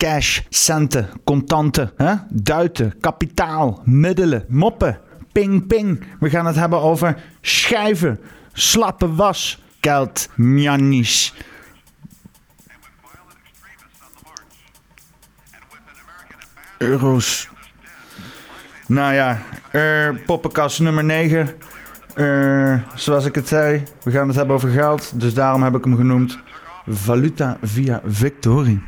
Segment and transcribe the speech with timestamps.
[0.00, 2.14] cash, centen, contanten, hè?
[2.28, 5.00] duiten, kapitaal, middelen, moppen,
[5.32, 6.04] ping ping.
[6.20, 8.20] We gaan het hebben over schijven,
[8.52, 11.34] slappe was, geld, mjannies.
[16.78, 17.48] Euro's.
[18.86, 19.42] Nou ja,
[19.72, 21.48] uh, poppenkast nummer 9.
[22.16, 25.20] Uh, zoals ik het zei, we gaan het hebben over geld.
[25.20, 26.38] Dus daarom heb ik hem genoemd
[26.86, 28.82] Valuta via Victorie.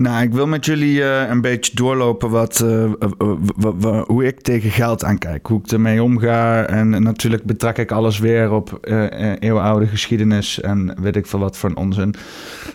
[0.00, 5.04] Nou, ik wil met jullie uh, een beetje doorlopen wat, uh, hoe ik tegen geld
[5.04, 5.46] aankijk.
[5.46, 6.66] Hoe ik ermee omga.
[6.66, 11.56] En natuurlijk betrek ik alles weer op uh, eeuwenoude geschiedenis en weet ik veel wat
[11.56, 12.14] voor onzin.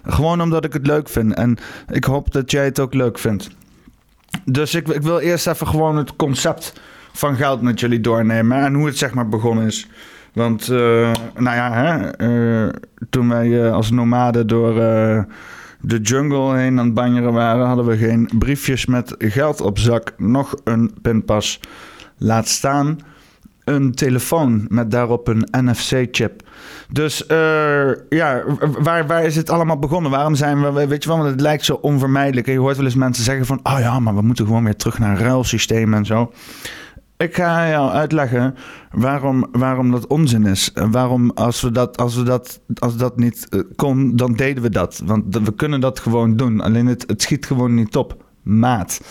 [0.03, 1.33] Gewoon omdat ik het leuk vind.
[1.33, 1.57] En
[1.91, 3.49] ik hoop dat jij het ook leuk vindt.
[4.43, 6.73] Dus ik, ik wil eerst even gewoon het concept
[7.13, 8.57] van geld met jullie doornemen.
[8.57, 9.87] En hoe het zeg maar begonnen is.
[10.33, 12.69] Want, nou ja, hè,
[13.09, 14.73] toen wij als nomaden door
[15.85, 20.13] de jungle heen aan het banjeren waren, hadden we geen briefjes met geld op zak,
[20.17, 21.59] nog een pinpas.
[22.17, 22.99] Laat staan
[23.63, 26.41] een telefoon met daarop een NFC-chip.
[26.91, 28.43] Dus uh, ja,
[28.79, 30.11] waar, waar is het allemaal begonnen?
[30.11, 32.47] Waarom zijn we, weet je wel, want het lijkt zo onvermijdelijk.
[32.47, 34.99] je hoort wel eens mensen zeggen van, oh ja, maar we moeten gewoon weer terug
[34.99, 36.31] naar een ruilsysteem en zo.
[37.17, 38.55] Ik ga jou uitleggen
[38.91, 40.71] waarom, waarom dat onzin is.
[40.73, 44.69] Waarom, als we dat, als we dat, als dat niet eh, kon, dan deden we
[44.69, 45.01] dat.
[45.05, 46.61] Want we kunnen dat gewoon doen.
[46.61, 48.23] Alleen het, het schiet gewoon niet op.
[48.41, 49.01] Maat.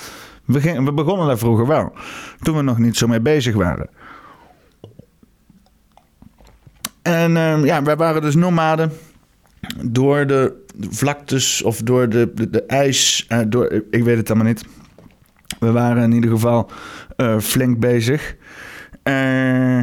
[0.45, 1.93] We, we begonnen daar vroeger wel.
[2.41, 3.89] Toen we nog niet zo mee bezig waren.
[7.03, 8.93] En uh, ja, wij waren dus nomaden
[9.85, 13.27] door de vlaktes of door de, de, ijs.
[13.29, 14.65] Uh, door, ik weet het allemaal niet.
[15.59, 16.71] We waren in ieder geval
[17.41, 18.37] flink bezig.
[19.05, 19.79] Uh,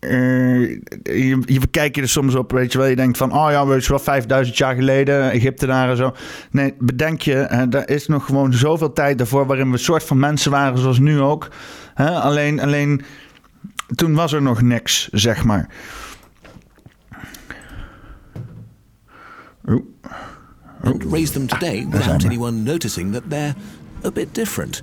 [0.00, 0.68] uh,
[1.02, 2.86] je, je kijkt je er soms op, weet je wel.
[2.86, 6.14] Je denkt van, oh ja, weet je wel, 5000 jaar geleden, Egyptenaren zo.
[6.50, 9.46] Nee, bedenk je, hè, er is nog gewoon zoveel tijd daarvoor...
[9.46, 11.48] waarin we een soort van mensen waren, zoals nu ook.
[11.94, 12.10] Hè?
[12.10, 13.02] Alleen, alleen,
[13.94, 15.68] toen was er nog niks, zeg maar.
[20.82, 23.54] And raise them today without anyone noticing that they're
[24.04, 24.82] a bit different.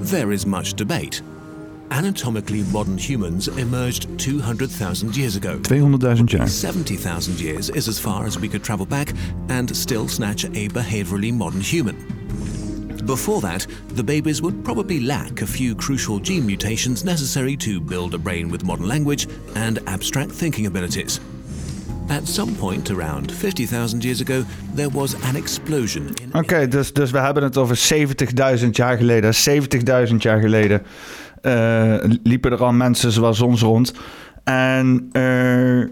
[0.00, 1.20] There is much debate.
[1.90, 5.58] Anatomically modern humans emerged 200,000 years ago.
[5.58, 6.48] 200,000 jaar.
[6.48, 9.12] 70,000 years is as far as we could travel back
[9.50, 11.96] and still snatch a behaviorally modern human.
[13.04, 18.14] Before that, the babies would probably lack a few crucial gene mutations necessary to build
[18.14, 21.20] a brain with modern language and abstract thinking abilities.
[22.10, 24.42] At some point around 50,000 years ago,
[24.74, 26.08] there was an explosion.
[26.28, 27.78] Oké, okay, dus, dus we hebben het over
[28.62, 29.32] 70.000 jaar geleden.
[30.08, 30.82] 70.000 jaar geleden
[31.42, 33.92] uh, liepen er al mensen zoals ons rond.
[34.44, 35.84] En uh,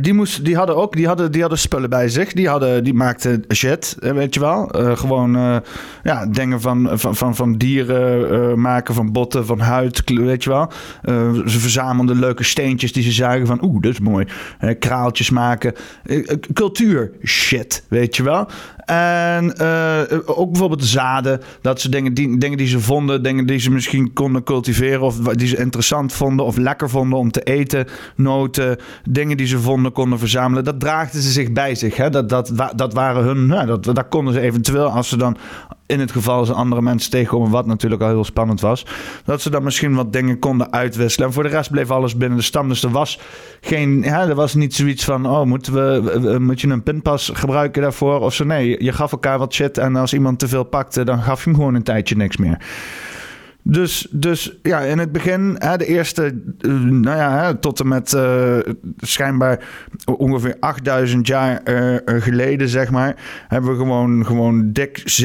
[0.00, 2.32] die, moest, die, hadden ook die hadden, die hadden spullen bij zich.
[2.32, 4.80] Die, hadden, die maakten shit, weet je wel.
[4.80, 5.62] Uh, gewoon
[6.02, 10.70] ja, dingen van, van, van, van dieren maken, van botten, van huid, weet je wel.
[11.46, 13.64] ze verzamelden leuke steentjes die ze zagen van...
[13.64, 14.26] Oeh, dat is mooi.
[14.78, 15.74] kraaltjes maken.
[16.52, 18.48] cultuur, shit, weet je wel.
[18.86, 21.40] En uh, ook bijvoorbeeld zaden.
[21.60, 25.00] Dat ze dingen die, dingen die ze vonden, dingen die ze misschien konden cultiveren.
[25.00, 27.86] Of die ze interessant vonden of lekker vonden om te eten.
[28.16, 30.64] Noten, dingen die ze vonden, konden verzamelen.
[30.64, 31.96] Dat draagden ze zich bij zich.
[31.96, 32.10] Hè?
[32.10, 33.48] Dat, dat, dat waren hun.
[33.66, 35.36] Dat, dat konden ze eventueel, als ze dan
[35.86, 38.86] in het geval ze andere mensen tegenkomen, wat natuurlijk al heel spannend was,
[39.24, 41.26] dat ze dan misschien wat dingen konden uitwisselen.
[41.28, 42.68] En voor de rest bleef alles binnen de stam.
[42.68, 43.20] Dus er was
[43.60, 47.82] geen, ja, er was niet zoiets van, oh, moeten we, moet je een pinpas gebruiken
[47.82, 48.20] daarvoor?
[48.20, 48.44] Of zo.
[48.44, 51.50] Nee, je gaf elkaar wat shit en als iemand te veel pakte, dan gaf je
[51.50, 52.58] hem gewoon een tijdje niks meer.
[53.68, 56.24] Dus, dus ja, in het begin, hè, de eerste,
[56.60, 58.58] eh, nou ja, hè, tot en met uh,
[58.96, 59.64] schijnbaar
[60.04, 63.16] ongeveer 8000 jaar uh, geleden, zeg maar,
[63.48, 65.22] hebben we gewoon, gewoon dik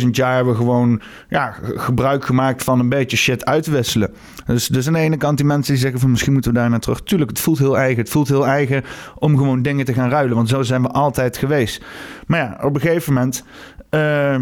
[0.00, 4.10] 70.000 jaar hebben we gewoon ja, gebruik gemaakt van een beetje shit uitwisselen.
[4.46, 6.70] Dus, dus aan de ene kant die mensen die zeggen van misschien moeten we daar
[6.70, 7.02] naar terug.
[7.02, 8.02] Tuurlijk, het voelt heel eigen.
[8.02, 8.82] Het voelt heel eigen
[9.18, 11.84] om gewoon dingen te gaan ruilen, want zo zijn we altijd geweest.
[12.26, 13.44] Maar ja, op een gegeven moment.
[13.90, 14.36] Uh,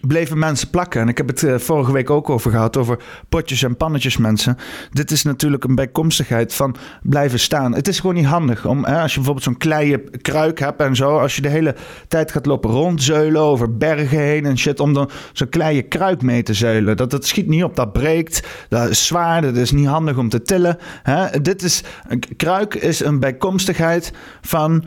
[0.00, 1.00] bleven mensen plakken.
[1.00, 2.98] En ik heb het uh, vorige week ook over gehad, over
[3.28, 4.56] potjes en pannetjes mensen.
[4.90, 7.74] Dit is natuurlijk een bijkomstigheid van blijven staan.
[7.74, 10.96] Het is gewoon niet handig om, hè, als je bijvoorbeeld zo'n kleine kruik hebt en
[10.96, 11.74] zo, als je de hele
[12.08, 16.42] tijd gaat lopen rondzeulen over bergen heen en shit, om dan zo'n kleine kruik mee
[16.42, 16.96] te zeulen.
[16.96, 20.28] Dat, dat schiet niet op, dat breekt, dat is zwaar, dat is niet handig om
[20.28, 20.78] te tillen.
[21.02, 21.40] Hè.
[21.40, 24.84] Dit is, een kruik is een bijkomstigheid van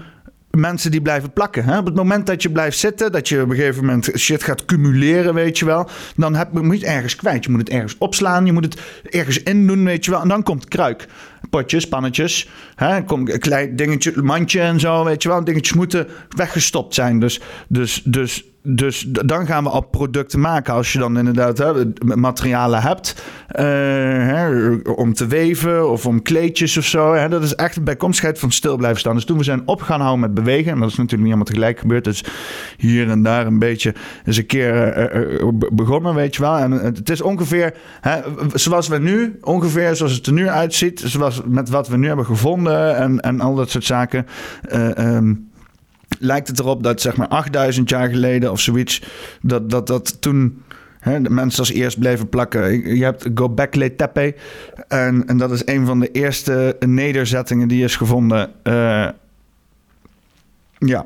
[0.59, 1.63] mensen die blijven plakken.
[1.63, 1.77] Hè?
[1.77, 4.65] Op het moment dat je blijft zitten, dat je op een gegeven moment shit gaat
[4.65, 5.89] cumuleren, weet je wel.
[6.15, 7.43] Dan heb, moet je het ergens kwijt.
[7.43, 10.21] Je moet het ergens opslaan, je moet het ergens in doen, weet je wel.
[10.21, 11.07] En dan komt kruik.
[11.49, 13.03] Potjes, pannetjes, hè?
[13.03, 15.43] Kom, een klein dingetje, mandje en zo, weet je wel.
[15.43, 17.19] Dingetjes moeten weggestopt zijn.
[17.19, 20.73] Dus, dus, dus dus dan gaan we al producten maken.
[20.73, 21.73] Als je dan inderdaad hè,
[22.15, 27.13] materialen hebt uh, hè, om te weven of om kleedjes of zo.
[27.13, 29.15] Hè, dat is echt een bijkomstigheid van stil blijven staan.
[29.15, 31.45] Dus toen we zijn op gaan houden met bewegen, en dat is natuurlijk niet allemaal
[31.45, 32.03] tegelijk gebeurd.
[32.03, 32.23] Dus
[32.77, 33.93] hier en daar een beetje
[34.25, 34.97] eens een keer
[35.41, 36.57] uh, begonnen, weet je wel.
[36.57, 38.19] En het is ongeveer hè,
[38.53, 42.25] zoals we nu, ongeveer zoals het er nu uitziet, zoals met wat we nu hebben
[42.25, 44.25] gevonden en, en al dat soort zaken.
[44.97, 45.49] Um,
[46.19, 49.03] lijkt het erop dat zeg maar 8000 jaar geleden of zoiets,
[49.41, 50.63] dat dat, dat toen
[51.03, 52.95] de mensen als eerst bleven plakken.
[52.95, 54.35] Je hebt Gobekli Tepe
[54.87, 58.51] en, en dat is een van de eerste nederzettingen die is gevonden.
[58.63, 59.07] Uh,
[60.77, 61.05] ja.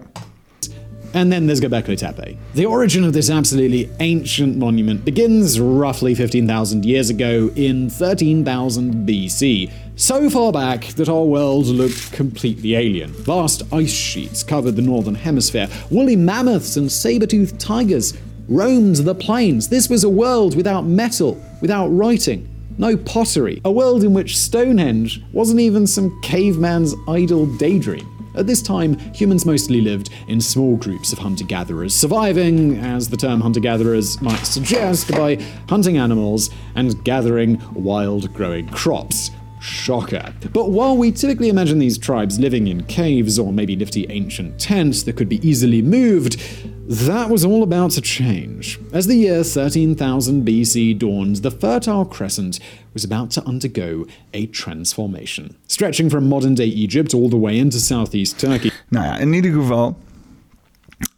[1.13, 2.37] And then there's Göbekli Tepe.
[2.55, 9.71] The origin of this absolutely ancient monument begins roughly 15,000 years ago in 13,000 BC.
[9.95, 13.11] So far back that our world looked completely alien.
[13.11, 15.67] Vast ice sheets covered the northern hemisphere.
[15.91, 18.17] Woolly mammoths and saber-toothed tigers
[18.49, 19.69] roamed the plains.
[19.69, 23.61] This was a world without metal, without writing, no pottery.
[23.65, 28.09] A world in which Stonehenge wasn't even some caveman's idle daydream.
[28.35, 33.17] At this time, humans mostly lived in small groups of hunter gatherers, surviving, as the
[33.17, 35.35] term hunter gatherers might suggest, by
[35.69, 39.31] hunting animals and gathering wild growing crops.
[39.59, 40.33] Shocker.
[40.51, 45.03] But while we typically imagine these tribes living in caves or maybe nifty ancient tents
[45.03, 46.41] that could be easily moved,
[46.87, 48.79] that was all about to change.
[48.91, 52.59] As the year 13,000 BC dawned, the Fertile Crescent
[52.93, 57.79] was about to undergo a transformation, stretching from modern day Egypt all the way into
[57.79, 58.71] southeast Turkey.
[58.89, 59.97] Nou ja, in ieder geval.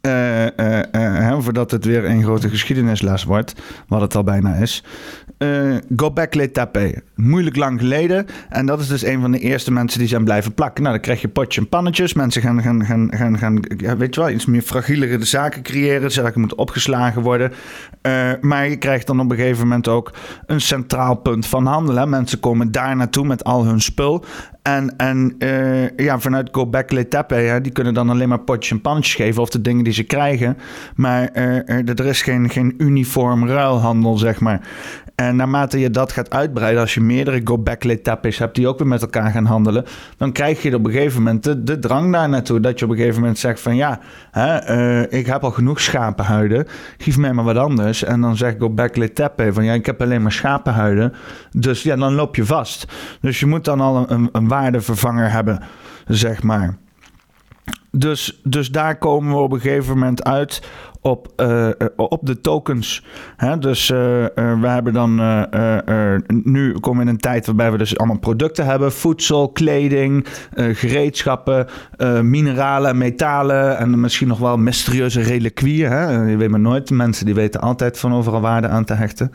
[0.06, 3.54] Uh, uh, uh, voordat het weer een grote geschiedenisles wordt,
[3.88, 4.82] wat het al bijna is.
[5.38, 7.02] uh, Gobekli Tepe.
[7.16, 8.26] Moeilijk lang geleden.
[8.48, 10.82] En dat is dus een van de eerste mensen die zijn blijven plakken.
[10.82, 12.14] Nou, dan krijg je potje en pannetjes.
[12.14, 13.60] Mensen gaan, gaan, gaan, gaan, gaan
[13.98, 16.12] weet je wel, iets meer fragielere zaken creëren.
[16.12, 17.52] Zaken moeten opgeslagen worden.
[18.02, 20.12] Uh, maar je krijgt dan op een gegeven moment ook
[20.46, 22.08] een centraal punt van handelen.
[22.08, 24.24] Mensen komen daar naartoe met al hun spul.
[24.62, 28.80] En, en uh, ja, vanuit Gobekli Tepe, ja, die kunnen dan alleen maar potjes en
[28.80, 30.56] pannetjes geven of de dingen die ze krijgen.
[30.94, 34.60] Maar uh, er is geen, geen uniform ruilhandel, zeg maar.
[35.16, 38.88] En naarmate je dat gaat uitbreiden, als je meerdere Gobekli Tepes hebt die ook weer
[38.88, 39.84] met elkaar gaan handelen,
[40.16, 42.60] dan krijg je op een gegeven moment de, de drang daar naartoe.
[42.60, 45.80] Dat je op een gegeven moment zegt van ja, hè, uh, ik heb al genoeg
[45.80, 46.66] schapenhuiden,
[46.98, 48.04] geef mij maar wat anders.
[48.04, 51.12] En dan zegt Gobekli Tepe van ja, ik heb alleen maar schapenhuiden.
[51.50, 52.86] Dus ja, dan loop je vast.
[53.20, 55.62] Dus je moet dan al een, een waardevervanger hebben,
[56.06, 56.76] zeg maar.
[57.98, 60.62] Dus, dus daar komen we op een gegeven moment uit
[61.00, 63.04] op, uh, op de tokens.
[63.36, 63.58] Hè?
[63.58, 63.98] Dus uh,
[64.34, 65.14] we hebben dan
[66.26, 71.66] nu komen we in een tijd waarbij we dus allemaal producten hebben: voedsel, kleding, gereedschappen,
[72.22, 75.90] mineralen, metalen en misschien nog wel mysterieuze reliquieën.
[75.90, 76.22] Hè?
[76.22, 76.90] Je weet maar nooit.
[76.90, 79.32] Mensen die weten altijd van overal waarde aan te hechten.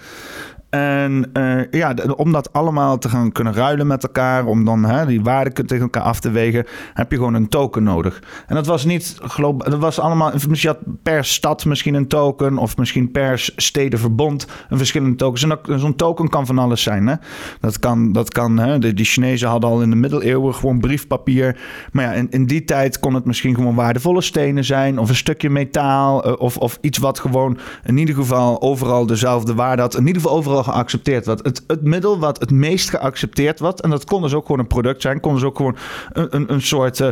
[0.71, 5.05] En uh, ja, om dat allemaal te gaan kunnen ruilen met elkaar, om dan hè,
[5.05, 8.23] die waarden tegen elkaar af te wegen, heb je gewoon een token nodig.
[8.47, 10.31] En dat was niet globaal, dat was allemaal,
[10.61, 15.43] had per stad misschien een token, of misschien per stedenverbond een verschillende tokens.
[15.43, 17.07] En zo'n token kan van alles zijn.
[17.07, 17.15] Hè?
[17.59, 21.59] Dat kan, dat kan hè, de, die Chinezen hadden al in de middeleeuwen gewoon briefpapier.
[21.91, 25.15] Maar ja, in, in die tijd kon het misschien gewoon waardevolle stenen zijn, of een
[25.15, 29.95] stukje metaal, uh, of, of iets wat gewoon in ieder geval overal dezelfde waarde had.
[29.95, 31.45] In ieder geval overal geaccepteerd wordt.
[31.45, 34.67] Het, het middel wat het meest geaccepteerd wordt, en dat kon dus ook gewoon een
[34.67, 35.75] product zijn, kon dus ook gewoon
[36.13, 37.09] een, een, een soort uh,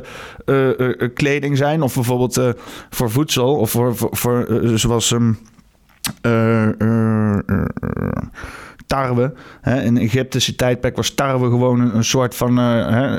[0.77, 2.41] uh, kleding zijn, of bijvoorbeeld
[2.89, 5.11] voor voedsel, of voor, voor, voor zoals.
[5.11, 5.37] Um,
[8.89, 9.33] tarwe.
[9.61, 9.81] Hè.
[9.81, 13.15] In Egyptische tijdperk was tarwe gewoon een, soort van uh,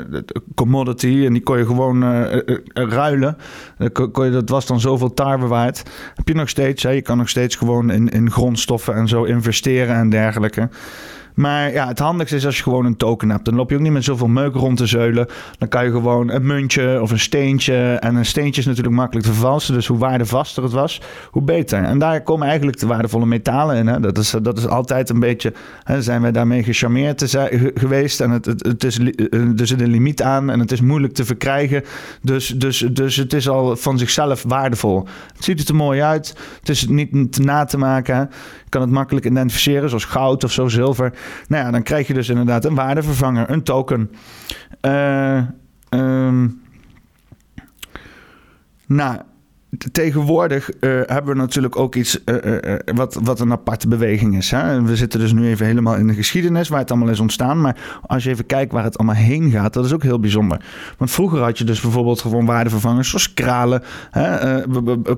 [0.55, 1.23] commodity.
[1.25, 3.37] En die kon je gewoon uh, ruilen.
[4.11, 5.83] Kon je, dat was dan zoveel tarwe waard.
[6.15, 6.83] Heb je nog steeds.
[6.83, 6.89] Hè.
[6.89, 10.69] Je kan nog steeds gewoon in, in grondstoffen en zo investeren en dergelijke.
[11.35, 13.45] Maar ja, het handigste is als je gewoon een token hebt.
[13.45, 15.27] Dan loop je ook niet met zoveel meuk rond te zeulen.
[15.57, 17.97] Dan kan je gewoon een muntje of een steentje.
[17.99, 19.73] En een steentje is natuurlijk makkelijk te vervalsen.
[19.73, 21.83] Dus hoe waardevaster het was, hoe beter.
[21.83, 23.87] En daar komen eigenlijk de waardevolle metalen in.
[23.87, 23.99] Hè.
[23.99, 25.53] Dat, is, dat is altijd een beetje...
[25.83, 28.21] Hè, zijn wij daarmee gecharmeerd te geweest.
[28.21, 30.49] En het, het, het is, er zit een limiet aan.
[30.49, 31.83] En het is moeilijk te verkrijgen.
[32.21, 35.07] Dus, dus, dus het is al van zichzelf waardevol.
[35.35, 36.35] Het ziet er mooi uit.
[36.59, 38.15] Het is niet na te maken.
[38.63, 39.89] Je kan het makkelijk identificeren.
[39.89, 41.13] Zoals goud of zo, zilver.
[41.47, 44.11] Nou ja, dan krijg je dus inderdaad een waardevervanger, een token.
[44.81, 45.41] Uh,
[45.89, 46.61] um,
[48.91, 49.19] Nou,
[49.91, 54.51] tegenwoordig uh, hebben we natuurlijk ook iets uh, uh, wat, wat een aparte beweging is.
[54.51, 54.81] Hè?
[54.81, 57.61] We zitten dus nu even helemaal in de geschiedenis waar het allemaal is ontstaan.
[57.61, 60.61] Maar als je even kijkt waar het allemaal heen gaat, dat is ook heel bijzonder.
[60.97, 63.83] Want vroeger had je dus bijvoorbeeld gewoon waardevervangers zoals kralen.
[64.11, 64.59] Hè?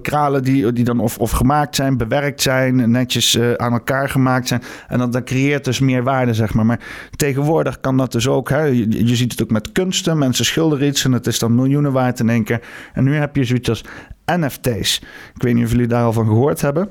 [0.02, 4.62] kralen die, die dan of, of gemaakt zijn, bewerkt zijn, netjes aan elkaar gemaakt zijn.
[4.88, 6.66] En dat, dat creëert dus meer waarde, zeg maar.
[6.66, 6.80] Maar
[7.16, 8.50] tegenwoordig kan dat dus ook.
[8.50, 8.62] Hè?
[8.62, 10.18] Je, je ziet het ook met kunsten.
[10.18, 12.62] Mensen schilderen iets en het is dan miljoenen waard in één keer.
[12.94, 13.84] En nu heb je zoiets als
[14.26, 15.02] NFT's.
[15.36, 16.90] Ik weet niet of jullie daar al van gehoord hebben.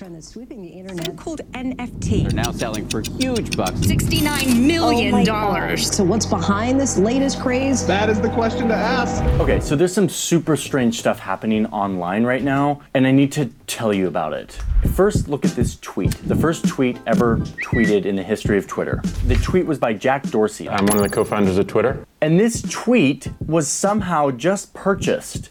[0.00, 1.04] trend that's sweeping the internet.
[1.04, 2.22] So called NFT.
[2.22, 3.80] They're now selling for huge bucks.
[3.80, 5.28] $69 million.
[5.28, 7.86] Oh so what's behind this latest craze?
[7.86, 9.22] That is the question to ask.
[9.38, 13.50] Okay, so there's some super strange stuff happening online right now, and I need to
[13.66, 14.58] tell you about it.
[14.94, 16.12] First, look at this tweet.
[16.26, 19.02] The first tweet ever tweeted in the history of Twitter.
[19.26, 20.66] The tweet was by Jack Dorsey.
[20.66, 22.06] I'm one of the co-founders of Twitter.
[22.22, 25.50] And this tweet was somehow just purchased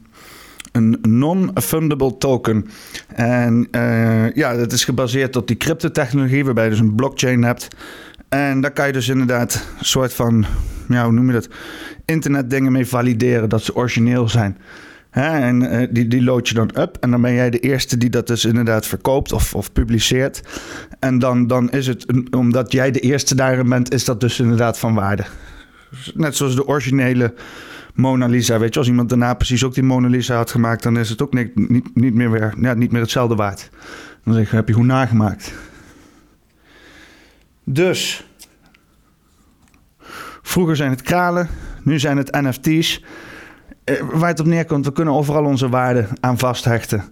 [0.71, 2.65] een non-fundable token.
[3.07, 7.67] En uh, ja, dat is gebaseerd op die cryptotechnologie, waarbij je dus een blockchain hebt.
[8.29, 10.45] En daar kan je dus inderdaad een soort van,
[10.87, 11.49] ja, hoe noem je dat?
[12.05, 14.57] Internetdingen mee valideren dat ze origineel zijn.
[15.11, 16.97] en uh, die, die load je dan up.
[16.99, 20.41] En dan ben jij de eerste die dat dus inderdaad verkoopt of, of publiceert.
[20.99, 24.79] En dan, dan is het, omdat jij de eerste daarin bent, is dat dus inderdaad
[24.79, 25.23] van waarde.
[26.13, 27.33] Net zoals de originele
[27.93, 28.59] Mona Lisa.
[28.59, 31.21] Weet je, als iemand daarna precies ook die Mona Lisa had gemaakt, dan is het
[31.21, 33.69] ook niet, niet, niet, meer, weer, ja, niet meer hetzelfde waard.
[34.23, 35.53] Dan zeg je, heb je hoe nagemaakt.
[37.63, 38.27] Dus,
[40.41, 41.49] vroeger zijn het kralen,
[41.83, 43.03] nu zijn het NFT's.
[43.83, 47.03] Eh, waar het op neerkomt, we kunnen overal onze waarden aan vasthechten.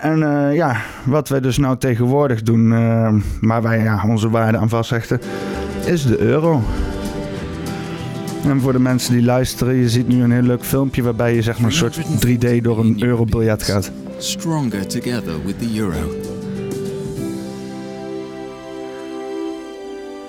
[0.00, 4.60] En uh, ja, wat wij dus nou tegenwoordig doen, uh, waar wij ja, onze waarden
[4.60, 5.20] aan vasthechten,
[5.84, 6.62] is de euro.
[8.44, 11.42] En voor de mensen die luisteren, je ziet nu een heel leuk filmpje waarbij je
[11.42, 13.90] zeg maar een soort 3D door een eurobiljet gaat.
[14.18, 16.34] Stronger together with the euro.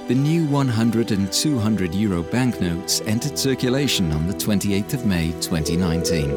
[0.08, 6.36] The new 100 and 200 euro banknotes entered circulation on the 28th of May 2019.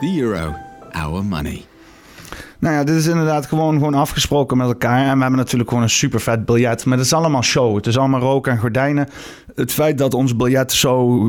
[0.00, 0.54] The euro,
[0.94, 1.64] our money.
[2.58, 4.98] Nou ja, dit is inderdaad gewoon, gewoon afgesproken met elkaar.
[4.98, 6.84] En we hebben natuurlijk gewoon een super vet biljet.
[6.84, 7.76] Maar het is allemaal show.
[7.76, 9.08] Het is allemaal rook en gordijnen.
[9.54, 11.20] Het feit dat ons biljet zo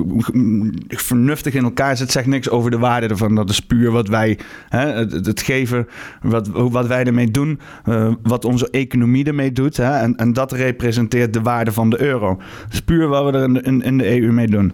[0.88, 3.36] vernuftig in elkaar zit, zegt niks over de waarde ervan.
[3.36, 4.40] Dat is puur wat wij,
[4.70, 5.88] hè, het, geven,
[6.22, 9.78] wat, wat wij ermee doen, uh, wat onze economie ermee doet.
[9.78, 12.40] Hè, en, en dat representeert de waarde van de euro.
[12.64, 14.74] Het is puur wat we er in, in de EU mee doen.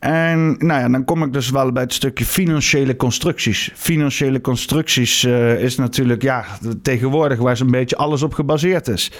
[0.00, 3.70] En nou ja, dan kom ik dus wel bij het stukje financiële constructies.
[3.74, 6.44] Financiële constructies uh, is natuurlijk ja,
[6.82, 9.12] tegenwoordig waar zo'n beetje alles op gebaseerd is.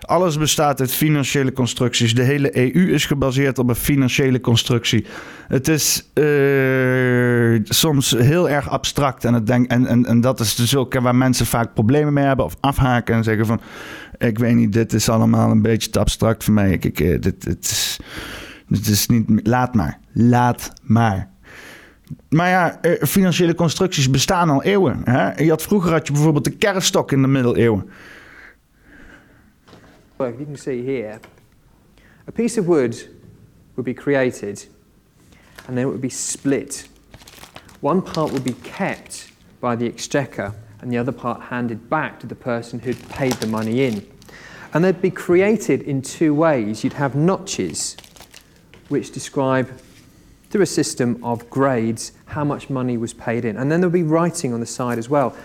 [0.00, 2.14] Alles bestaat uit financiële constructies.
[2.14, 5.06] De hele EU is gebaseerd op een financiële constructie.
[5.48, 9.24] Het is uh, soms heel erg abstract.
[9.24, 12.24] En, het denk, en, en, en dat is dus ook waar mensen vaak problemen mee
[12.24, 13.60] hebben of afhaken en zeggen van...
[14.18, 16.72] Ik weet niet, dit is allemaal een beetje te abstract voor mij.
[16.72, 17.98] Ik, ik, eh, dit, dit is
[18.68, 21.30] dus het is niet, laat maar, laat maar.
[22.28, 25.00] Maar ja, eh, financiële constructies bestaan al eeuwen.
[25.04, 25.42] Hè?
[25.42, 27.90] Je had, vroeger had je bijvoorbeeld de kerfstok in de middeleeuwen.
[30.16, 31.20] Well, you can see here,
[32.28, 33.08] a piece of wood
[33.74, 34.68] would be created
[35.66, 36.88] and then it would be split.
[37.80, 42.26] One part would be kept by the exchequer and the other part handed back to
[42.26, 44.06] the person who'd paid the money in.
[44.72, 46.82] And they'd be created in two ways.
[46.82, 47.96] You'd have notches
[48.88, 49.70] which describe,
[50.50, 53.56] through a system of grades, how much money was paid in.
[53.56, 55.36] And then there'll be writing on the side as well.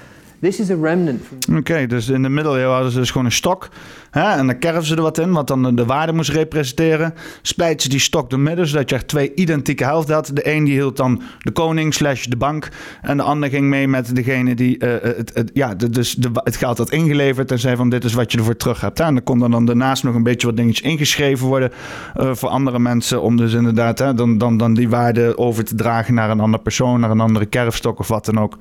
[0.43, 1.21] This is a remnant.
[1.57, 3.69] Oké, dus in de middeleeuwen hadden ze dus gewoon een stok.
[4.11, 7.13] Hè, en dan kerven ze er wat in, wat dan de waarde moest representeren.
[7.41, 10.31] Splijten ze die stok door midden, zodat je echt twee identieke helften had.
[10.33, 12.69] De een die hield dan de koning slash de bank.
[13.01, 16.55] En de ander ging mee met degene die uh, het, het, ja, dus de, het
[16.55, 17.51] geld had ingeleverd.
[17.51, 18.99] En zei van dit is wat je ervoor terug hebt.
[18.99, 21.71] En dan kon dan daarnaast nog een beetje wat dingetjes ingeschreven worden
[22.17, 23.21] uh, voor andere mensen.
[23.21, 26.63] Om dus inderdaad hè, dan, dan, dan die waarde over te dragen naar een andere
[26.63, 28.57] persoon, naar een andere kerfstok of wat dan ook.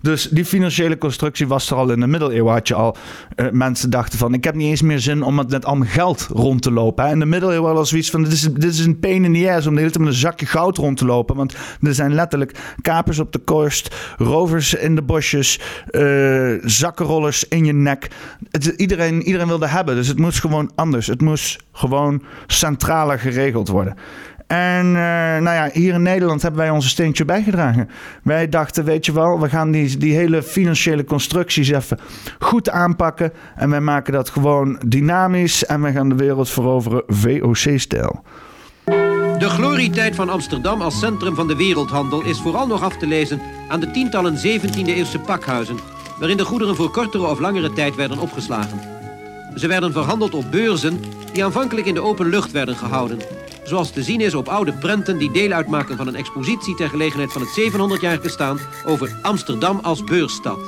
[0.00, 2.52] Dus die financiële constructie was er al in de middeleeuwen.
[2.52, 2.96] Had je al
[3.36, 5.90] uh, mensen dachten van: ik heb niet eens meer zin om met, met al mijn
[5.90, 7.04] geld rond te lopen.
[7.04, 7.10] Hè.
[7.10, 9.66] In de middeleeuwen was zoiets van: dit is, dit is een pain in the ass
[9.66, 11.36] om de hele tijd met een zakje goud rond te lopen.
[11.36, 17.64] Want er zijn letterlijk kapers op de korst, rovers in de bosjes, uh, zakkenrollers in
[17.64, 18.10] je nek.
[18.50, 19.94] Het, iedereen, iedereen wilde hebben.
[19.94, 21.06] Dus het moest gewoon anders.
[21.06, 23.96] Het moest gewoon centraler geregeld worden.
[24.46, 27.88] En uh, nou ja, hier in Nederland hebben wij onze steentje bijgedragen.
[28.22, 31.98] Wij dachten, weet je wel, we gaan die, die hele financiële constructies even
[32.38, 33.32] goed aanpakken.
[33.56, 38.22] En wij maken dat gewoon dynamisch en we gaan de wereld veroveren VOC-stijl.
[39.38, 43.40] De glorietijd van Amsterdam als centrum van de wereldhandel is vooral nog af te lezen
[43.68, 45.78] aan de tientallen 17e-eeuwse pakhuizen,
[46.18, 48.80] waarin de goederen voor kortere of langere tijd werden opgeslagen.
[49.54, 51.00] Ze werden verhandeld op beurzen
[51.32, 53.18] die aanvankelijk in de open lucht werden gehouden
[53.66, 57.32] zoals te zien is op oude prenten die deel uitmaken van een expositie ter gelegenheid
[57.32, 60.58] van het 700-jarig bestaan over Amsterdam als beursstad.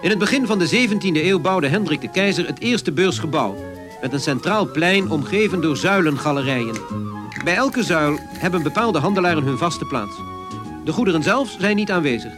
[0.00, 3.56] In het begin van de 17e eeuw bouwde Hendrik de Keizer het eerste beursgebouw,
[4.00, 6.76] met een centraal plein omgeven door zuilengalerijen.
[7.44, 10.16] Bij elke zuil hebben bepaalde handelaren hun vaste plaats.
[10.84, 12.32] De goederen zelf zijn niet aanwezig.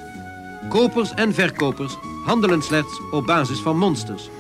[0.69, 4.31] Kopers en verkopers handelen slechts op basis van monsters.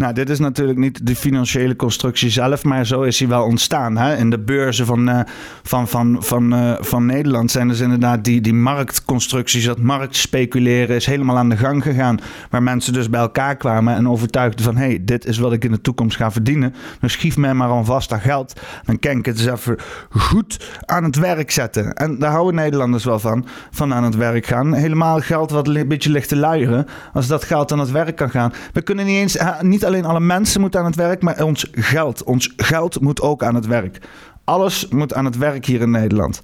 [0.00, 3.96] Nou, dit is natuurlijk niet de financiële constructie zelf, maar zo is hij wel ontstaan.
[3.96, 4.16] Hè?
[4.16, 5.20] In de beurzen van, uh,
[5.62, 11.06] van, van, van, uh, van Nederland zijn dus inderdaad die, die marktconstructies, dat marktspeculeren is
[11.06, 12.18] helemaal aan de gang gegaan.
[12.50, 15.64] Waar mensen dus bij elkaar kwamen en overtuigden van, hé, hey, dit is wat ik
[15.64, 16.74] in de toekomst ga verdienen.
[17.00, 18.60] Dus schief mij maar alvast dat geld.
[18.84, 19.76] Dan kan ik het eens even
[20.10, 21.92] goed aan het werk zetten.
[21.92, 24.74] En daar houden Nederlanders wel van, van aan het werk gaan.
[24.74, 28.30] Helemaal geld wat een beetje ligt te luieren, als dat geld aan het werk kan
[28.30, 28.52] gaan.
[28.72, 32.24] We kunnen niet eens, niet alleen alle mensen moeten aan het werk, maar ons geld.
[32.24, 33.98] Ons geld moet ook aan het werk.
[34.44, 36.40] Alles moet aan het werk hier in Nederland.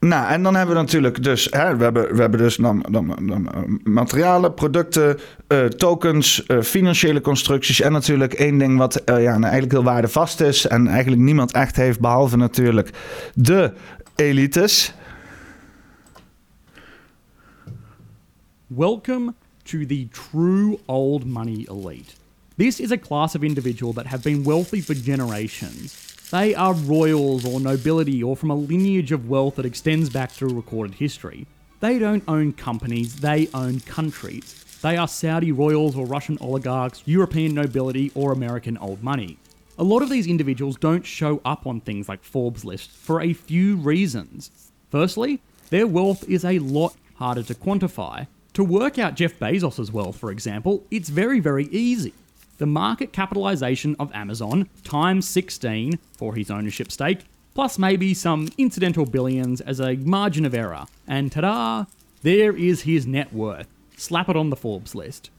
[0.00, 3.16] Nou, en dan hebben we natuurlijk dus, hè, we, hebben, we hebben dus dan, dan,
[3.22, 3.48] dan
[3.84, 9.72] materialen, producten, uh, tokens, uh, financiële constructies en natuurlijk één ding wat ja, nou eigenlijk
[9.72, 12.90] heel waardevast is en eigenlijk niemand echt heeft, behalve natuurlijk
[13.34, 13.72] de
[14.16, 14.94] elites.
[18.66, 19.32] Welcome
[19.70, 22.16] to the true old money elite.
[22.56, 25.94] This is a class of individual that have been wealthy for generations.
[26.32, 30.54] They are royals or nobility or from a lineage of wealth that extends back through
[30.54, 31.46] recorded history.
[31.78, 34.64] They don't own companies, they own countries.
[34.82, 39.38] They are Saudi royals or Russian oligarchs, European nobility, or American old money.
[39.78, 43.34] A lot of these individuals don't show up on things like Forbes list for a
[43.34, 44.72] few reasons.
[44.90, 48.26] Firstly, their wealth is a lot harder to quantify,
[48.60, 52.12] to work out Jeff Bezos' wealth, for example, it's very, very easy.
[52.58, 57.20] The market capitalization of Amazon times 16 for his ownership stake,
[57.54, 60.86] plus maybe some incidental billions as a margin of error.
[61.06, 61.84] And ta da!
[62.22, 63.66] There is his net worth.
[63.96, 65.30] Slap it on the Forbes list.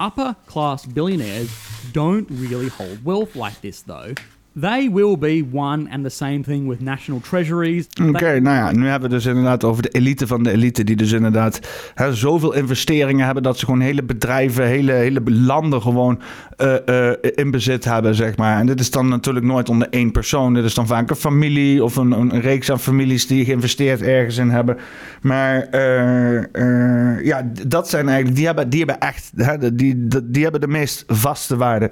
[0.00, 1.50] Upper class billionaires
[1.92, 4.14] don't really hold wealth like this, though.
[4.60, 7.86] They will be one and the same thing with national treasuries.
[8.00, 10.84] Oké, okay, nou ja, nu hebben we dus inderdaad over de elite van de elite,
[10.84, 11.60] die dus inderdaad
[11.94, 16.20] hè, zoveel investeringen hebben dat ze gewoon hele bedrijven, hele, hele landen gewoon
[16.58, 18.58] uh, uh, in bezit hebben, zeg maar.
[18.58, 20.54] En dit is dan natuurlijk nooit onder één persoon.
[20.54, 24.36] Dit is dan vaak een familie of een, een reeks aan families die geïnvesteerd ergens
[24.36, 24.76] in hebben.
[25.22, 29.74] Maar uh, ja, dat zijn eigenlijk, die hebben, die hebben echt, hè, die,
[30.06, 31.90] die, die hebben de meest vaste waarde.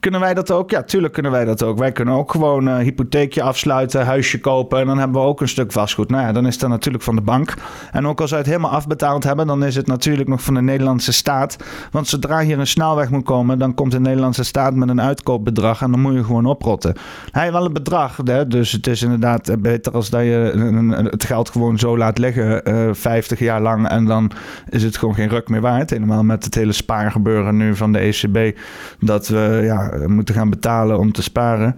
[0.00, 0.70] Kunnen wij dat ook?
[0.70, 1.78] Ja, tuurlijk kunnen wij dat ook.
[1.78, 5.48] Wij kunnen ook gewoon een hypotheekje afsluiten, huisje kopen en dan hebben we ook een
[5.48, 6.10] stuk vastgoed.
[6.10, 7.54] Nou ja, dan is dat natuurlijk van de bank.
[7.92, 10.62] En ook als wij het helemaal afbetaald hebben, dan is het natuurlijk nog van de
[10.62, 11.56] Nederlandse staat.
[11.90, 15.82] Want zodra hier een snelweg moet komen, dan komt de Nederlandse staat met een uitkoopbedrag
[15.82, 16.94] en dan moet je gewoon oprotten.
[17.30, 18.46] Hij wel een bedrag, hè?
[18.46, 22.88] dus het is inderdaad beter als dat je het geld gewoon zo laat liggen, uh,
[22.92, 24.30] 50 jaar lang en dan
[24.68, 25.90] is het gewoon geen ruk meer waard.
[25.90, 28.58] Helemaal met het hele spaargebeuren nu van de ECB,
[29.00, 31.76] dat we ja, moeten gaan betalen om te sparen.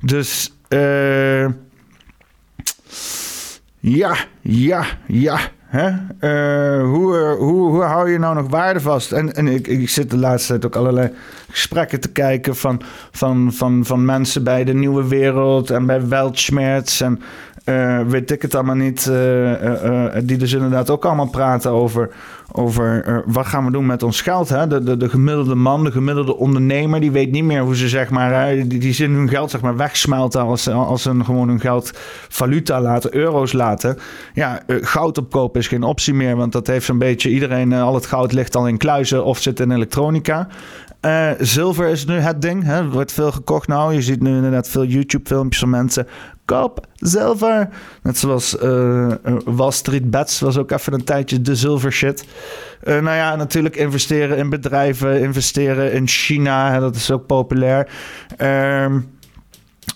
[0.00, 1.46] Dus uh,
[3.78, 5.38] ja, ja, ja.
[5.70, 5.88] Hè?
[6.20, 9.12] Uh, hoe, hoe, hoe hou je nou nog waarde vast?
[9.12, 11.12] En, en ik, ik zit de laatste tijd ook allerlei
[11.50, 17.00] gesprekken te kijken van, van, van, van mensen bij de Nieuwe Wereld en bij Weltschmerz
[17.00, 17.20] en
[17.70, 19.06] uh, weet ik het allemaal niet.
[19.10, 22.10] Uh, die dus inderdaad ook allemaal praten over,
[22.52, 24.48] over wat gaan we doen met ons geld.
[24.48, 24.66] Hè?
[24.66, 28.10] De, de, de gemiddelde man, de gemiddelde ondernemer, die weet niet meer hoe ze zeg
[28.10, 31.90] maar, die, die zin hun geld zeg maar, wegsmelten als, als ze gewoon hun geld
[32.28, 33.98] valuta laten, euro's laten.
[34.34, 38.06] Ja, goud opkopen is geen optie meer, want dat heeft zo'n beetje iedereen, al het
[38.06, 40.48] goud ligt al in kluizen of zit in elektronica.
[41.00, 42.64] Eh, zilver is nu het ding.
[42.64, 42.76] Hè?
[42.76, 43.94] Er wordt veel gekocht nou.
[43.94, 46.06] Je ziet nu inderdaad veel YouTube-filmpjes van mensen.
[46.50, 47.68] Koop zilver.
[48.02, 49.12] Net zoals uh,
[49.44, 52.24] Wall Street Bets was ook even een tijdje de zilver shit.
[52.84, 55.20] Uh, nou ja, natuurlijk investeren in bedrijven.
[55.20, 56.72] Investeren in China.
[56.72, 56.80] Hè?
[56.80, 57.88] Dat is ook populair.
[58.36, 58.98] Ehm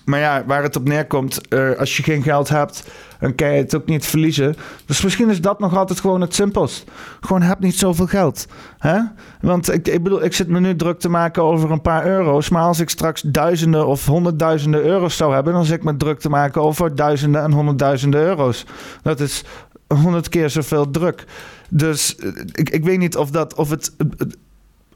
[0.05, 2.85] maar ja, waar het op neerkomt, uh, als je geen geld hebt,
[3.21, 4.55] dan kan je het ook niet verliezen.
[4.87, 6.85] Dus misschien is dat nog altijd gewoon het simpelst.
[7.21, 8.47] Gewoon heb niet zoveel geld.
[8.79, 9.01] Hè?
[9.41, 12.49] Want ik, ik bedoel, ik zit me nu druk te maken over een paar euro's.
[12.49, 16.21] Maar als ik straks duizenden of honderdduizenden euro's zou hebben, dan zit ik me druk
[16.21, 18.67] te maken over duizenden en honderdduizenden euro's.
[19.03, 19.45] Dat is
[19.87, 21.25] honderd keer zoveel druk.
[21.69, 22.15] Dus
[22.53, 23.93] ik, ik weet niet of dat, of het.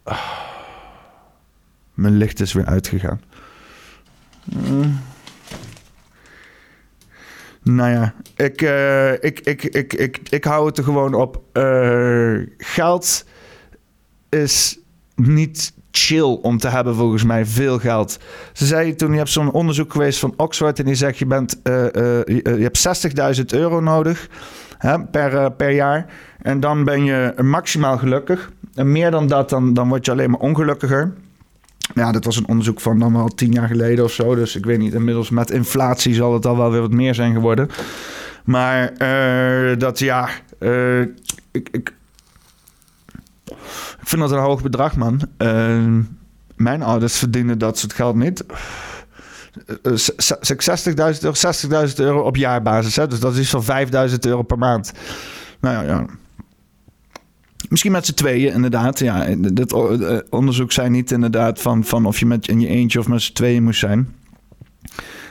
[0.04, 0.14] Uh,
[1.94, 3.20] mijn licht is weer uitgegaan.
[4.56, 5.00] Mm.
[7.62, 11.42] Nou ja, ik, uh, ik, ik, ik, ik, ik hou het er gewoon op.
[11.52, 13.24] Uh, geld
[14.28, 14.78] is
[15.14, 17.46] niet chill om te hebben, volgens mij.
[17.46, 18.18] Veel geld.
[18.52, 20.78] Ze zei toen, je hebt zo'n onderzoek geweest van Oxford...
[20.78, 24.28] en die zegt, je, bent, je, je hebt 60.000 euro nodig
[24.78, 26.06] hè, per, per jaar.
[26.42, 28.52] En dan ben je maximaal gelukkig.
[28.74, 31.12] En meer dan dat, dan, dan word je alleen maar ongelukkiger.
[31.94, 34.34] Ja, dat was een onderzoek van dan wel tien jaar geleden of zo.
[34.34, 37.32] Dus ik weet niet, inmiddels met inflatie zal het al wel weer wat meer zijn
[37.32, 37.68] geworden.
[38.44, 40.28] Maar uh, dat ja,
[40.60, 41.10] uh, ik,
[41.50, 41.92] ik, ik,
[44.02, 45.20] vind dat een hoog bedrag, man.
[45.38, 45.96] Uh,
[46.56, 48.44] mijn ouders verdienen dat soort geld niet.
[48.44, 48.52] 60.000
[50.94, 52.96] euro, 60.000 euro op jaarbasis.
[52.96, 53.06] Hè?
[53.06, 53.64] Dus dat is van
[54.10, 54.92] 5.000 euro per maand.
[55.60, 56.06] Nou ja, ja.
[57.68, 58.98] Misschien met z'n tweeën, inderdaad.
[58.98, 59.72] Ja, dit
[60.30, 63.32] onderzoek zei niet inderdaad van, van of je met in je eentje of met z'n
[63.32, 64.14] tweeën moest zijn.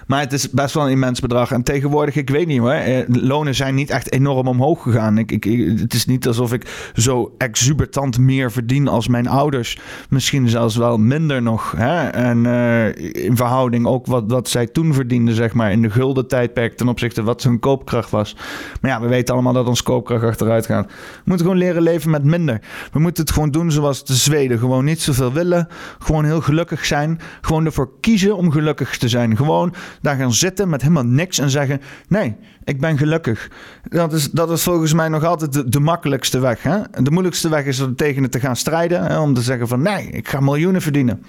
[0.07, 1.51] Maar het is best wel een immens bedrag.
[1.51, 5.17] En tegenwoordig, ik weet niet hoor, eh, lonen zijn niet echt enorm omhoog gegaan.
[5.17, 5.43] Ik, ik,
[5.79, 9.79] het is niet alsof ik zo exuberant meer verdien als mijn ouders.
[10.09, 11.73] Misschien zelfs wel minder nog.
[11.77, 12.07] Hè?
[12.07, 16.27] En uh, in verhouding ook wat, wat zij toen verdienden, zeg maar, in de gulden
[16.27, 18.35] tijdperk ten opzichte wat hun koopkracht was.
[18.81, 20.85] Maar ja, we weten allemaal dat ons koopkracht achteruit gaat.
[20.85, 22.61] We moeten gewoon leren leven met minder.
[22.91, 24.59] We moeten het gewoon doen zoals de Zweden.
[24.59, 25.67] Gewoon niet zoveel willen.
[25.99, 27.19] Gewoon heel gelukkig zijn.
[27.41, 29.37] Gewoon ervoor kiezen om gelukkig te zijn.
[29.37, 33.49] Gewoon daar gaan zitten met helemaal niks en zeggen: Nee, ik ben gelukkig.
[33.83, 36.63] Dat is, dat is volgens mij nog altijd de, makkelijkste weg.
[36.63, 36.77] Hè?
[37.01, 39.03] De moeilijkste weg is om tegen het te gaan strijden.
[39.03, 39.19] Hè?
[39.19, 41.23] Om te zeggen: van nee, ik ga miljoenen verdienen.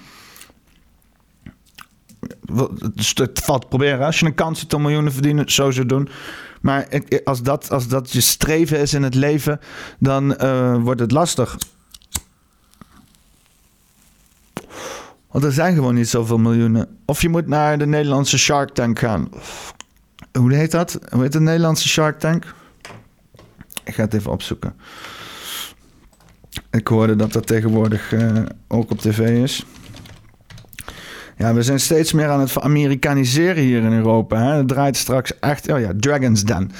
[3.13, 4.05] Het valt proberen.
[4.05, 6.09] Als je een kans hebt om miljoenen te verdienen, zo zo doen.
[6.61, 6.87] Maar
[7.23, 9.59] als dat, als dat je streven is in het leven,
[9.99, 11.57] dan uh, wordt het lastig.
[15.31, 16.97] Want er zijn gewoon niet zoveel miljoenen.
[17.05, 19.29] Of je moet naar de Nederlandse Shark Tank gaan.
[20.39, 20.99] Hoe heet dat?
[21.09, 22.53] Hoe heet de Nederlandse Shark Tank?
[23.83, 24.75] Ik ga het even opzoeken.
[26.71, 29.65] Ik hoorde dat dat tegenwoordig uh, ook op tv is.
[31.39, 34.37] Ja, we zijn steeds meer aan het Amerikaniseren hier in Europa.
[34.37, 34.57] Hè?
[34.57, 35.71] Het draait straks echt...
[35.71, 36.71] Oh ja, Dragon's Den.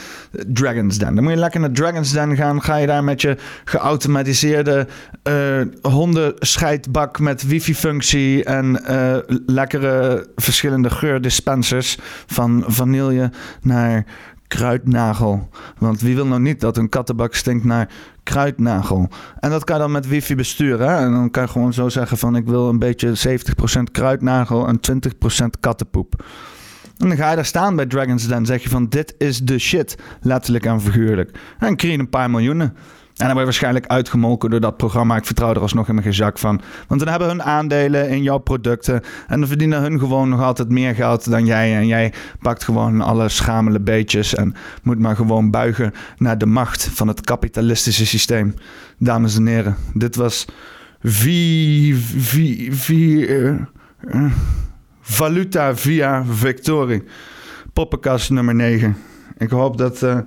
[0.48, 1.16] Dragon's Den.
[1.16, 2.64] Dan moet je lekker naar Dragon's Den gaan.
[2.64, 4.88] Ga je daar met je geautomatiseerde
[5.24, 8.44] uh, hondenscheidbak met wifi-functie...
[8.44, 11.98] en uh, lekkere verschillende geurdispensers...
[12.28, 14.06] van vanille naar
[14.50, 15.50] kruidnagel.
[15.78, 17.90] Want wie wil nou niet dat een kattenbak stinkt naar
[18.24, 19.10] kruidnagel?
[19.40, 20.90] En dat kan je dan met wifi besturen.
[20.90, 20.96] Hè?
[20.96, 23.40] En dan kan je gewoon zo zeggen van ik wil een beetje
[23.80, 26.24] 70% kruidnagel en 20% kattenpoep.
[26.98, 28.46] En dan ga je daar staan bij Dragon's Den.
[28.46, 29.98] zeg je van dit is de shit.
[30.22, 31.40] Letterlijk en figuurlijk.
[31.60, 32.76] En je een paar miljoenen.
[33.20, 35.16] En dan word je waarschijnlijk uitgemolken door dat programma.
[35.16, 36.62] Ik vertrouw er alsnog in mijn gezak van.
[36.88, 39.02] Want dan hebben hun aandelen in jouw producten.
[39.28, 41.76] En dan verdienen hun gewoon nog altijd meer geld dan jij.
[41.76, 44.36] En jij pakt gewoon alle schamele beetjes.
[44.36, 48.54] En moet maar gewoon buigen naar de macht van het kapitalistische systeem.
[48.98, 50.46] Dames en heren, dit was
[51.02, 53.54] vi, vi, vi, uh,
[54.14, 54.32] uh,
[55.02, 57.04] Valuta via Victorie.
[57.74, 58.98] Poppenkast nummer 9.
[59.38, 60.02] Ik hoop dat...
[60.02, 60.20] Uh,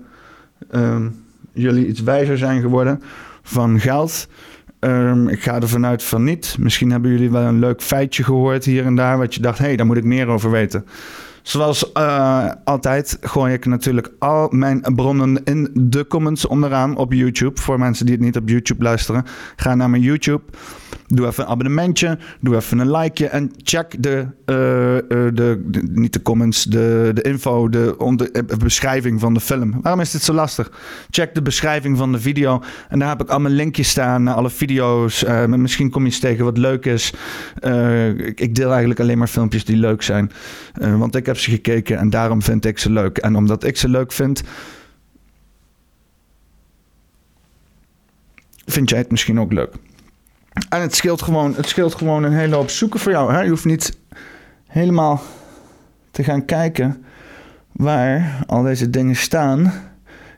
[0.71, 1.22] um,
[1.55, 3.03] jullie iets wijzer zijn geworden
[3.43, 4.29] van geld.
[4.81, 6.57] Um, ik ga ervan uit van niet.
[6.59, 9.65] Misschien hebben jullie wel een leuk feitje gehoord hier en daar, wat je dacht, hé,
[9.65, 10.87] hey, daar moet ik meer over weten.
[11.43, 17.61] Zoals uh, altijd gooi ik natuurlijk al mijn bronnen in de comments onderaan op YouTube.
[17.61, 19.25] Voor mensen die het niet op YouTube luisteren,
[19.57, 20.43] ga naar mijn YouTube.
[21.07, 25.83] Doe even een abonnementje, doe even een likeje en check de, uh, uh, de, de,
[25.93, 27.95] niet de comments, de, de info, de,
[28.47, 29.79] de beschrijving van de film.
[29.83, 30.71] Waarom is dit zo lastig?
[31.11, 34.51] Check de beschrijving van de video en daar heb ik allemaal linkjes staan naar alle
[34.51, 35.25] video's.
[35.25, 37.13] Uh, misschien kom je eens tegen wat leuk is.
[38.17, 40.31] Ik, ik, deel eigenlijk alleen maar filmpjes die leuk zijn.
[40.99, 43.19] want ik heb ze gekeken en daarom vind ik ze leuk.
[43.19, 44.43] En omdat ik ze leuk vind,
[48.67, 49.75] vind jij het misschien ook leuk.
[50.69, 53.33] En het scheelt gewoon, het scheelt gewoon een hele hoop zoeken voor jou.
[53.33, 53.41] Hè?
[53.41, 53.99] Je hoeft niet
[54.67, 55.23] helemaal
[56.11, 57.05] te gaan kijken
[57.73, 59.73] waar al deze dingen staan.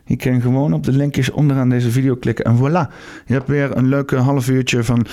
[0.05, 2.93] Je kan gewoon op de linkjes onderaan deze video klikken en voilà.
[3.25, 5.05] Je hebt weer een leuke half uurtje van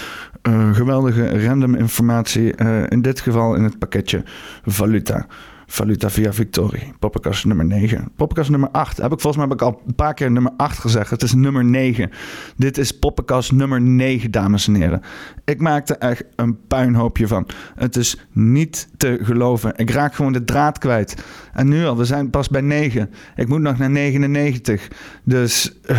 [0.49, 2.53] uh, geweldige random informatie.
[2.57, 4.23] Uh, in dit geval in het pakketje
[4.65, 5.27] Valuta.
[5.73, 6.93] Valuta via Victorie.
[6.99, 8.13] Poppenkast nummer 9.
[8.17, 8.97] Poppenkast nummer 8.
[8.97, 11.11] Heb ik volgens mij heb ik al een paar keer nummer 8 gezegd.
[11.11, 12.11] Het is nummer 9.
[12.57, 15.03] Dit is poppenkast nummer 9, dames en heren.
[15.45, 17.49] Ik maakte echt een puinhoopje van.
[17.75, 19.73] Het is niet te geloven.
[19.77, 21.25] Ik raak gewoon de draad kwijt.
[21.53, 23.11] En nu al, we zijn pas bij 9.
[23.37, 24.89] Ik moet nog naar 99.
[25.25, 25.99] Dus uh,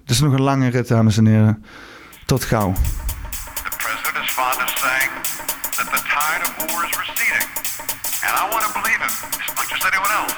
[0.00, 1.64] het is nog een lange rit, dames en heren.
[2.26, 2.72] Tot gauw.
[2.72, 5.10] The president is fond of saying
[5.76, 6.96] that the tide of war.
[8.26, 10.34] And I want to believe him as much as anyone else.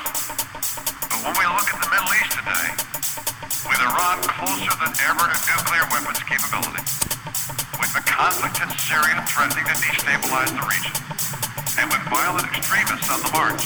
[1.09, 2.69] But when we look at the Middle East today,
[3.65, 6.85] with Iran closer than ever to nuclear weapons capability,
[7.81, 10.93] with the conflict in Syria threatening to destabilize the region,
[11.81, 13.65] and with violent extremists on the march,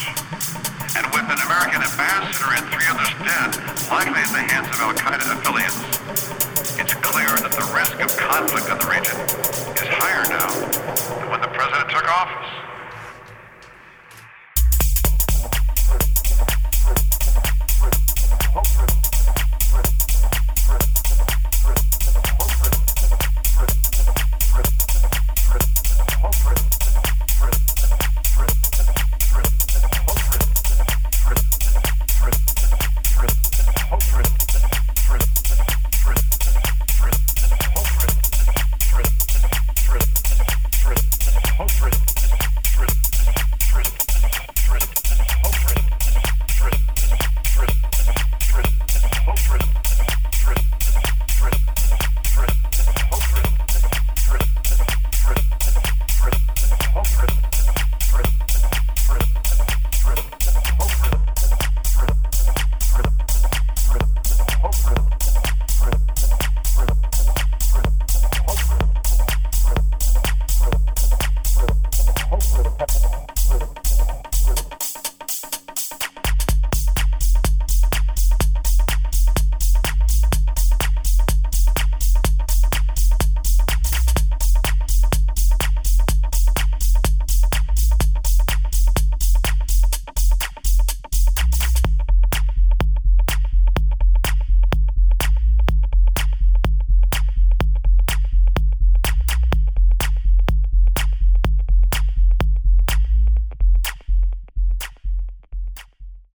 [0.94, 3.50] and with an American ambassador and three others dead,
[3.90, 5.82] likely at the hands of Al-Qaeda affiliates,
[6.78, 9.18] it's clear that the risk of conflict in the region
[9.82, 10.46] is higher now
[11.18, 12.61] than when the president took office.